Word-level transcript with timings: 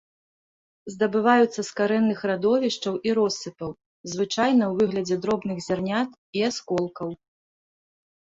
Здабываюцца 0.93 1.61
з 1.65 1.71
карэнных 1.79 2.19
радовішчаў 2.31 2.93
і 3.09 3.11
россыпаў, 3.19 3.71
звычайна 4.13 4.63
ў 4.69 4.71
выглядзе 4.79 5.15
дробных 5.25 5.57
зярнят 5.67 6.09
і 6.39 6.47
асколкаў. 6.49 7.09